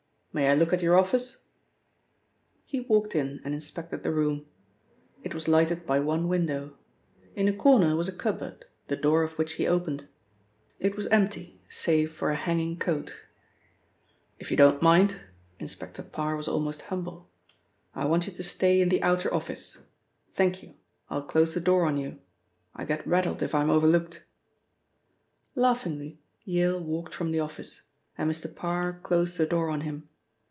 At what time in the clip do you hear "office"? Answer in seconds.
0.97-1.45, 19.33-19.79, 27.41-27.81